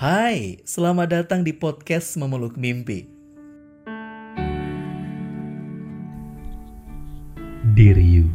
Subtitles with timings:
[0.00, 3.04] Hai, selamat datang di podcast Memeluk Mimpi.
[7.76, 8.32] Dear you,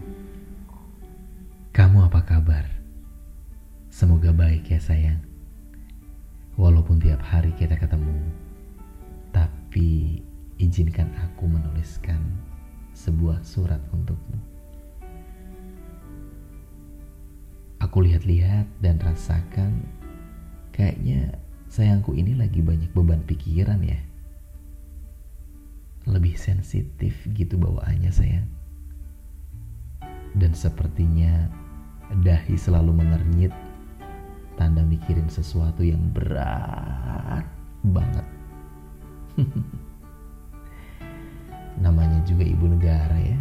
[1.74, 2.70] kamu apa kabar?
[3.90, 5.18] Semoga baik ya sayang.
[6.54, 8.14] Walaupun tiap hari kita ketemu,
[9.34, 10.22] tapi
[10.62, 12.22] izinkan aku menuliskan
[12.94, 14.38] sebuah surat untukmu.
[17.82, 19.82] Aku lihat-lihat dan rasakan
[20.70, 21.42] kayaknya
[21.76, 24.00] sayangku ini lagi banyak beban pikiran ya.
[26.08, 28.48] Lebih sensitif gitu bawaannya sayang.
[30.32, 31.52] Dan sepertinya
[32.24, 33.52] dahi selalu mengernyit
[34.56, 37.44] tanda mikirin sesuatu yang berat
[37.84, 38.24] banget.
[41.84, 43.40] Namanya juga ibu negara ya.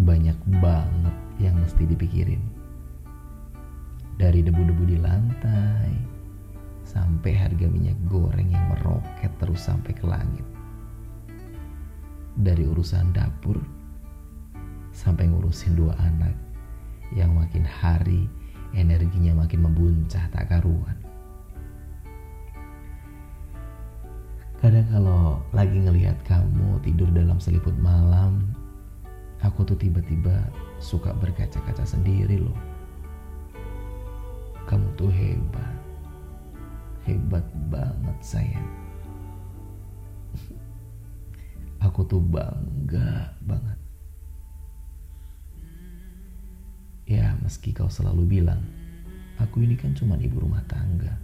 [0.00, 2.40] Banyak banget yang mesti dipikirin.
[4.16, 6.17] Dari debu-debu di lantai,
[6.88, 10.46] sampai harga minyak goreng yang meroket terus sampai ke langit.
[12.40, 13.60] Dari urusan dapur
[14.96, 16.32] sampai ngurusin dua anak
[17.12, 18.24] yang makin hari
[18.72, 20.96] energinya makin membuncah tak karuan.
[24.58, 28.42] Kadang kalau lagi ngelihat kamu tidur dalam seliput malam,
[29.44, 30.34] aku tuh tiba-tiba
[30.82, 32.58] suka berkaca-kaca sendiri loh.
[34.66, 35.77] Kamu tuh hebat
[37.08, 38.68] hebat banget sayang.
[41.80, 43.78] Aku tuh bangga banget.
[47.08, 48.60] Ya meski kau selalu bilang,
[49.40, 51.16] aku ini kan cuma ibu rumah tangga.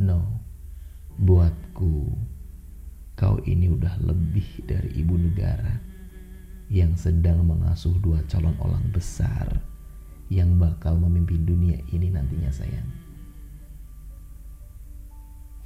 [0.00, 0.40] No,
[1.20, 2.16] buatku,
[3.20, 5.76] kau ini udah lebih dari ibu negara
[6.72, 9.60] yang sedang mengasuh dua calon orang besar
[10.32, 12.88] yang bakal memimpin dunia ini nantinya sayang.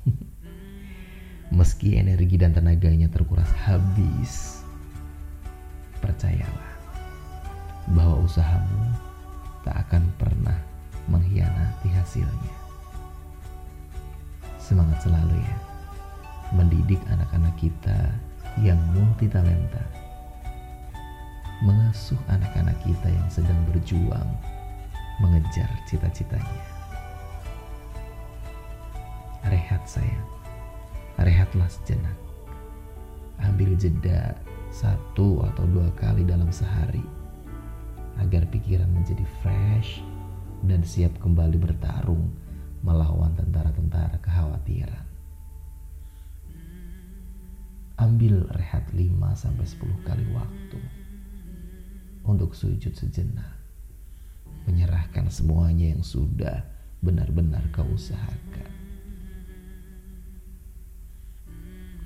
[1.59, 4.63] Meski energi dan tenaganya terkuras habis,
[5.99, 6.73] percayalah
[7.97, 8.85] bahwa usahamu
[9.65, 10.59] tak akan pernah
[11.09, 12.57] mengkhianati hasilnya.
[14.61, 15.57] Semangat selalu ya,
[16.53, 18.13] mendidik anak-anak kita
[18.61, 19.81] yang multi talenta,
[21.65, 24.29] mengasuh anak-anak kita yang sedang berjuang
[25.19, 26.78] mengejar cita-citanya.
[29.89, 30.29] Sayang
[31.17, 32.15] rehatlah sejenak.
[33.43, 34.37] Ambil jeda
[34.71, 37.03] satu atau dua kali dalam sehari
[38.21, 40.03] agar pikiran menjadi fresh
[40.67, 42.31] dan siap kembali bertarung
[42.83, 45.07] melawan tentara-tentara kekhawatiran.
[47.99, 50.79] Ambil rehat 5 sampai 10 kali waktu
[52.23, 53.59] untuk sujud sejenak.
[54.71, 56.63] Menyerahkan semuanya yang sudah
[57.03, 58.48] benar-benar kau usahakan.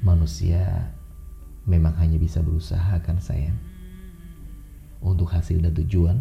[0.03, 0.91] Manusia
[1.63, 3.55] memang hanya bisa berusaha kan sayang.
[4.99, 6.19] Untuk hasil dan tujuan,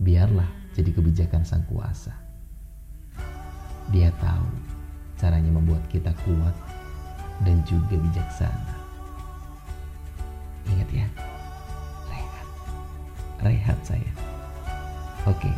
[0.00, 2.12] biarlah jadi kebijakan sang kuasa.
[3.92, 4.48] Dia tahu
[5.20, 6.56] caranya membuat kita kuat
[7.44, 8.74] dan juga bijaksana.
[10.72, 11.06] Ingat ya,
[12.08, 12.46] rehat.
[13.44, 14.12] Rehat saya.
[15.28, 15.48] Oke.
[15.48, 15.56] Okay.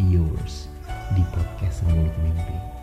[0.00, 0.70] Yours
[1.18, 2.79] di podcast Mulut Mimpi.